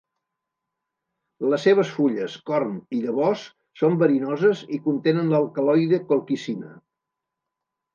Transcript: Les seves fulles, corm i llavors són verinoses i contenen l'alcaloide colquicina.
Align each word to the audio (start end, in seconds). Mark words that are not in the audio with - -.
Les 1.51 1.65
seves 1.69 1.91
fulles, 1.99 2.39
corm 2.49 2.73
i 2.95 3.03
llavors 3.05 3.45
són 3.85 4.01
verinoses 4.07 4.67
i 4.75 4.83
contenen 4.91 5.33
l'alcaloide 5.37 6.05
colquicina. 6.13 6.79